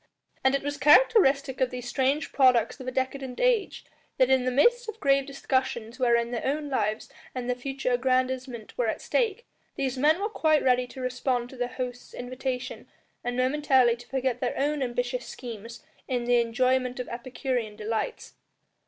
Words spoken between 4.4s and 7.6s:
the midst of grave discussions wherein their own lives and their